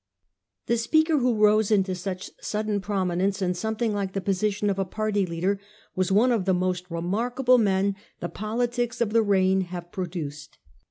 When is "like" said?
3.93-4.13